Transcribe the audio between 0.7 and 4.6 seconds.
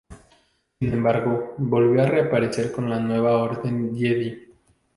Sin embargo, volvió a reaparecer con la Nueva Orden Jedi.